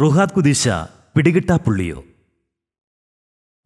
റുഹാദ് 0.00 0.32
കുദീശ 0.32 0.68
പിടികിട്ടാപ്പുള്ളിയോ? 1.16 2.04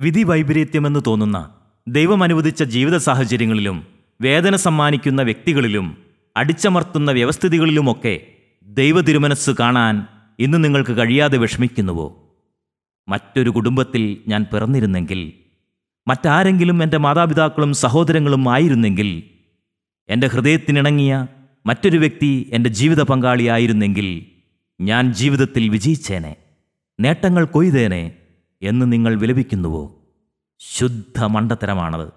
വിധി 0.00 0.22
വൈപരീത്യമെന്ന് 0.22 1.00
തോന്നുന്ന 1.06 1.54
ദൈവം 1.88 2.22
അനുവദിച്ച 2.22 2.62
ജീവിത 2.62 2.96
സാഹചര്യങ്ങളിലും 2.96 3.86
വേദന 4.20 4.56
സമ്മാനിക്കുന്ന 4.56 5.22
വ്യക്തികളിലും 5.22 5.96
അടിച്ചമർത്തുന്ന 6.36 7.12
വ്യവസ്ഥിതികളിലുമൊക്കെ 7.12 8.26
ദൈവ 8.66 9.00
തിരുമനസ് 9.00 9.50
കാണാൻ 9.60 10.06
ഇന്ന് 10.38 10.64
നിങ്ങൾക്ക് 10.64 10.90
കഴിയാതെ 10.90 11.38
വിഷമിക്കുന്നുവോ? 11.38 12.36
മറ്റൊരു 13.08 13.50
കുടുംബത്തിൽ 13.50 14.24
ഞാൻ 14.28 14.46
പിറന്നിരുന്നെങ്കിൽ 14.52 15.32
മറ്റാരെങ്കിലും 16.08 16.82
എന്റെ 16.82 16.96
മാതാപിതാക്കളും 16.96 17.74
സഹോദരങ്ങളും 17.74 18.52
ആയിരുന്നെങ്കിൽ 18.52 19.22
എന്റെ 20.08 20.26
ഹൃദയത്തിനിണങ്ങിയ 20.26 21.26
മറ്റൊരു 21.66 21.98
വ്യക്തി 21.98 22.50
എന്റെ 22.52 22.70
ജീവിത 22.70 23.02
പങ്കാളിയായിരുന്നെങ്കിൽ 23.02 24.08
ഞാൻ 24.80 25.12
ജീവിതത്തിൽ 25.12 25.68
വിജയിച്ചേനെ 25.68 26.36
നേട്ടങ്ങൾ 27.00 27.44
കൊയ്തേനെ 27.44 28.12
എന്ന് 28.62 28.92
നിങ്ങൾ 28.92 29.14
വിലപിക്കുന്നുവോ? 29.14 30.02
ശുദ്ധ 30.58 31.24
മണ്ടത്തരമാണത്. 31.24 32.08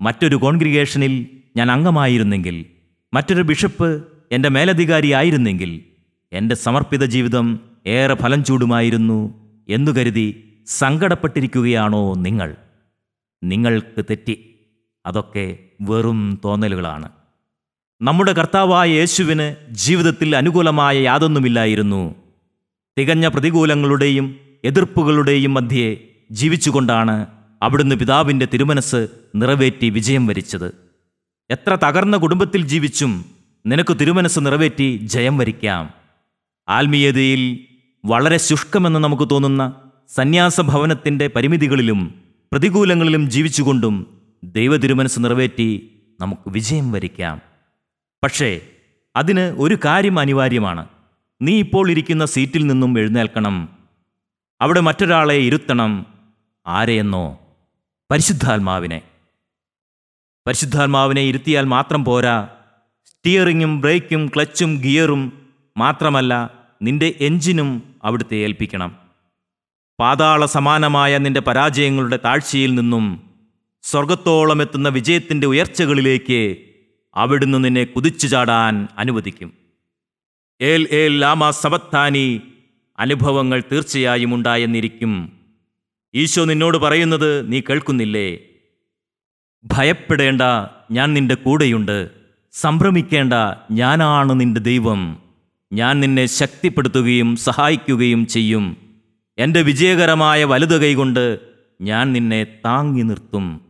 മറ്റൊരു 0.00 0.36
കോൺഗ്രിഗേഷനിൽ 0.36 1.26
ഞാൻ 1.56 1.70
അംഗമായിരുന്നെങ്കിൽ 1.70 2.66
മറ്റൊരു 3.14 3.42
ബിഷപ്പ് 3.42 4.06
എന്റെ 4.32 4.48
മേലധികാരിയായിരുന്നെങ്കിൽ 4.48 5.84
എന്റെ 6.32 6.54
സമർപ്പിത 6.54 7.04
ജീവിതം 7.04 7.60
ഏറെ 7.86 8.14
ഫലം 8.14 8.44
ചൂടുമായിരുന്നു 8.44 9.34
എന്നു 9.68 9.90
കരുതി 9.90 10.58
സങ്കടപ്പെട്ടിരിക്കുകയാണോ 10.66 12.14
നിങ്ങൾ? 12.14 12.56
നിങ്ങൾക്ക് 13.44 14.04
തെറ്റി. 14.10 14.54
അതൊക്കെ 15.06 15.58
വെറും 15.80 16.40
തോന്നലുകളാണ്. 16.44 17.08
നമ്മുടെ 18.02 18.32
കർത്താവായ 18.32 18.88
യേശുവിന് 18.88 19.54
ജീവിതത്തിൽ 19.70 20.36
അനുകൂലമായ 20.36 20.98
യാതൊന്നുമില്ലായിരുന്നു. 20.98 22.14
തികഞ്ഞ 22.98 23.28
പ്രതികൂലങ്ങളുടെയും 23.28 24.36
എതിർപ്പുകളുടെയും 24.64 25.54
മധ്യേ 25.54 25.96
ജീവിച്ചുകൊണ്ടാണ് 26.30 27.26
അവിടുന്ന് 27.62 27.96
പിതാവിന്റെ 27.96 28.48
തിരുമനസ് 28.54 29.08
നിറവേറ്റി 29.34 29.88
വിജയം 29.88 30.26
വരിച്ചത്. 30.26 30.74
എത്ര 31.50 31.74
തകർന്ന 31.74 32.16
കുടുംബത്തിൽ 32.16 32.66
ജീവിച്ചും 32.66 33.24
നിനക്ക് 33.66 33.96
തിരുമനസ് 34.00 34.38
നിറവേറ്റി 34.38 34.96
ജയം 34.96 35.38
വരിക്കാം. 35.38 35.90
ആത്മീയതയിൽ 36.68 37.58
വളരെ 38.04 38.36
ശുഷ്കമെന്ന് 38.36 39.00
നമുക്ക് 39.00 39.28
തോന്നുന്ന 39.30 39.74
സന്യാസഭവനത്തിന്റെ 40.08 41.26
പരിമിതികളിലും 41.26 42.14
പ്രതികൂലങ്ങളിലും 42.52 43.30
ജീവിച്ചുകൊണ്ടും 43.30 44.06
ദൈവ 44.44 44.76
തിരുമനസ് 44.76 45.20
നിറവേറ്റി 45.20 45.90
നമുക്ക് 46.20 46.50
വിജയം 46.50 46.92
വരിക്കാം. 46.92 47.49
പക്ഷേ 48.22 48.60
അതിന് 49.16 49.40
ഒരു 49.40 49.78
കാര്യം 49.84 50.18
അനിവാര്യമാണ്. 50.18 50.88
നീ 51.42 51.58
ഇപ്പോൾ 51.58 51.90
ഇരിക്കുന്ന 51.90 52.26
സീറ്റിൽ 52.26 52.66
നിന്നും 52.66 52.98
എഴുന്നേൽക്കണം. 52.98 53.68
അവിടെ 54.60 54.80
മറ്റൊരാളെ 54.80 55.34
ഇരുത്തണം. 55.34 56.06
ആരെയെന്നോ? 56.66 57.40
പരിശുദ്ധാത്മാവിനെ. 58.10 59.02
പരിശുദ്ധാത്മാവിനെ 60.46 61.20
ഇരുത്തിയാൽ 61.20 61.64
മാത്രം 61.64 62.04
പോരാ. 62.04 62.48
സ്റ്റിയറിങ്ങും 63.04 63.80
ബ്രേക്കും 63.80 64.28
ക്ലച്ചും 64.28 64.80
ഗിയറും 64.80 65.50
മാത്രമല്ല 65.76 66.50
നിന്റെ 66.82 67.14
എഞ്ചിനും 67.20 67.94
അവിടുത്തെ 68.04 68.36
ഏൽപ്പിക്കണം. 68.36 68.96
പാതാള 70.00 70.46
സമാനമായ 70.46 71.18
നിന്റെ 71.18 71.40
പരാജയങ്ങളുടെ 71.40 72.18
താഴ്ചയിൽ 72.24 72.74
നിന്നും 72.74 73.30
സ്വർഗത്തോളം 73.82 74.62
എത്തുന്ന 74.62 74.88
വിജയത്തിന്റെ 74.88 75.46
ഉയർച്ചകളിലേക്ക് 75.46 76.69
അവിടുന്ന് 77.14 77.64
നിന്നെ 77.64 77.84
കുതിച്ചു 77.84 78.26
ചാടാൻ 78.26 78.88
അനുവദിക്കും. 78.98 79.52
ഏൽ 80.60 80.88
ഏൽ 80.92 81.18
ലാമ 81.18 81.50
സബത്താനി 81.50 82.40
അനുഭവങ്ങൾ 82.98 83.62
തീർച്ചയായും 83.72 84.34
ഉണ്ടായെന്നിരിക്കും. 84.34 85.32
ഈശോ 86.14 86.44
നിന്നോട് 86.44 86.78
പറയുന്നത് 86.78 87.52
നീ 87.52 87.60
കേൾക്കുന്നില്ലേ? 87.60 88.38
ഭയപ്പെടേണ്ട 89.64 90.42
ഞാൻ 90.90 91.14
നിന്റെ 91.14 91.34
കൂടെയുണ്ട്. 91.34 92.10
സംഭ്രമിക്കേണ്ട 92.52 93.32
ഞാനാണ് 93.70 94.40
നിന്റെ 94.40 94.60
ദൈവം. 94.60 95.18
ഞാൻ 95.72 96.00
നിന്നെ 96.00 96.26
ശക്തിപ്പെടുത്തുകയും 96.26 97.36
സഹായിക്കുകയും 97.36 98.26
ചെയ്യും. 98.26 98.76
എന്റെ 99.38 99.62
വിജയകരമായ 99.62 100.44
വലുത് 100.44 100.82
കൈകൊണ്ട് 100.82 101.40
ഞാൻ 101.80 102.12
നിന്നെ 102.12 102.44
താങ്ങി 102.44 103.02
നിർത്തും. 103.02 103.69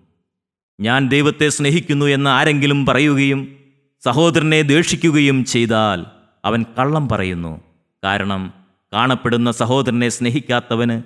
ഞാൻ 0.81 1.09
ദൈവത്തെ 1.09 1.49
സ്നേഹിക്കുന്നു 1.49 2.07
എന്ന് 2.07 2.31
ആരെങ്കിലും 2.31 2.87
പറയുകയും 2.87 3.57
സഹോദരനെ 4.05 4.63
ദ്വേഷിക്കുകയും 4.63 5.45
ചെയ്താൽ 5.45 6.07
അവൻ 6.45 6.65
കള്ളം 6.79 7.09
പറയുന്നു. 7.09 7.61
കാരണം 8.05 8.53
കാണപ്പെടുന്ന 8.93 9.51
സഹോദരനെ 9.51 10.09
സ്നേഹിക്കാത്തവന് 10.09 11.03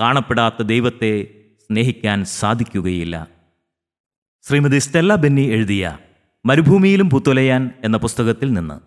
കാണപ്പെടാത്ത 0.00 0.62
ദൈവത്തെ 0.62 1.42
സ്നേഹിക്കാൻ 1.60 2.24
സാധിക്കുകയില്ല. 2.24 3.28
ശ്രീമതി 4.42 4.78
സ്റ്റെല്ല 4.78 5.14
ബെന്നി 5.14 5.42
എഴുതിയ 5.42 5.98
മരുഭൂമിയിലും 6.46 7.10
പുത്തൊലയാൻ 7.10 7.70
എന്ന 7.84 7.96
പുസ്തകത്തിൽ 7.96 8.52
നിന്ന്. 8.52 8.80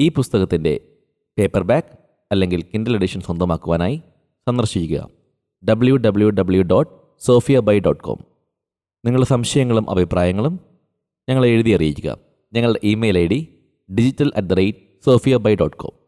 ഈ 0.00 0.08
പുസ്തകത്തിന്റെ 0.08 0.80
പേപ്പർ 1.38 1.62
ബാക്ക് 1.62 1.88
അല്ലെങ്കിൽ 2.32 2.62
കിൻഡൽ 2.62 2.94
എഡിഷൻ 2.94 3.20
സ്വന്തമാക്കുവാനായി 3.20 3.96
സന്ദർശിക്കുക. 4.48 5.08
W 5.68 5.96
W 5.96 6.30
W 6.30 6.62
dot 6.62 7.24
Sophia 7.24 7.58
by 7.58 7.80
dot 7.80 8.02
com 8.02 8.31
നിങ്ങളുടെ 9.04 9.26
സംശയങ്ങളും 9.26 9.90
അഭിപ്രായങ്ങളും 9.90 10.60
ഞങ്ങളെ 11.28 11.48
എഴുതി 11.48 11.70
അറിയിക്കുക. 11.70 12.18
ഞങ്ങളുടെ 12.52 12.80
email 12.84 13.18
I 13.18 13.26
D 13.26 13.48
digital 13.94 14.32
at 14.36 14.48
the 14.48 14.52
rate 14.52 14.78
Sophia 15.04 15.36
by 15.36 15.54
dot 15.54 15.76
com 15.76 16.01